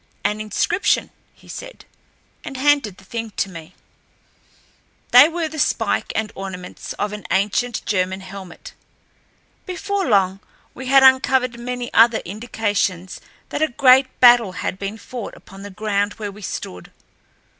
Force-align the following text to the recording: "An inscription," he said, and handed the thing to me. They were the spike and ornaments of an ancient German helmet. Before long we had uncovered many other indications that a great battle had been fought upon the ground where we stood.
"An 0.23 0.41
inscription," 0.41 1.11
he 1.31 1.47
said, 1.47 1.85
and 2.43 2.57
handed 2.57 2.97
the 2.97 3.03
thing 3.05 3.29
to 3.37 3.49
me. 3.51 3.75
They 5.11 5.29
were 5.29 5.47
the 5.47 5.59
spike 5.59 6.11
and 6.15 6.31
ornaments 6.33 6.93
of 6.93 7.13
an 7.13 7.27
ancient 7.29 7.85
German 7.85 8.21
helmet. 8.21 8.73
Before 9.67 10.07
long 10.07 10.39
we 10.73 10.87
had 10.87 11.03
uncovered 11.03 11.59
many 11.59 11.93
other 11.93 12.23
indications 12.25 13.21
that 13.49 13.61
a 13.61 13.67
great 13.67 14.07
battle 14.19 14.53
had 14.53 14.79
been 14.79 14.97
fought 14.97 15.35
upon 15.37 15.61
the 15.61 15.69
ground 15.69 16.13
where 16.13 16.31
we 16.31 16.41
stood. 16.41 16.91